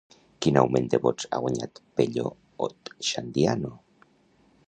[0.43, 2.25] Quin augment de vots ha guanyat Pello
[2.69, 3.73] Otxandiano?